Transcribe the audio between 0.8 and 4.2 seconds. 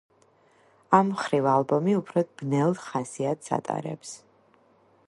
ამ მხრივ ალბომი უფრო ბნელ ხასიათს ატარებს.